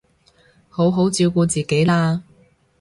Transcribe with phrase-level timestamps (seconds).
[0.67, 2.23] 好好照顧自己啦